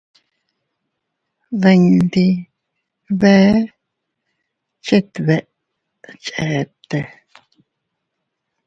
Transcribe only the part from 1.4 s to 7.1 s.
Diidin bee chet beʼe chete.